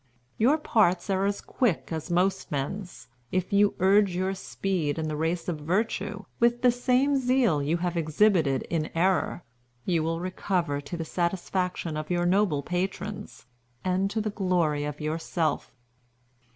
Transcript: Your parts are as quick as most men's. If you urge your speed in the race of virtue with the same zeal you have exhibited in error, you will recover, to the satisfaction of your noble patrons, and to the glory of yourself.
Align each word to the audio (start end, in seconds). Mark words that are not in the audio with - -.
Your 0.39 0.57
parts 0.57 1.11
are 1.11 1.27
as 1.27 1.41
quick 1.41 1.89
as 1.91 2.09
most 2.09 2.51
men's. 2.51 3.07
If 3.31 3.53
you 3.53 3.75
urge 3.77 4.15
your 4.15 4.33
speed 4.33 4.97
in 4.97 5.07
the 5.07 5.15
race 5.15 5.47
of 5.47 5.59
virtue 5.59 6.23
with 6.39 6.63
the 6.63 6.71
same 6.71 7.15
zeal 7.17 7.61
you 7.61 7.77
have 7.77 7.95
exhibited 7.95 8.63
in 8.63 8.89
error, 8.95 9.43
you 9.85 10.01
will 10.01 10.19
recover, 10.19 10.81
to 10.81 10.97
the 10.97 11.05
satisfaction 11.05 11.95
of 11.97 12.09
your 12.09 12.25
noble 12.25 12.63
patrons, 12.63 13.45
and 13.85 14.09
to 14.09 14.19
the 14.19 14.31
glory 14.31 14.85
of 14.85 14.99
yourself. 14.99 15.71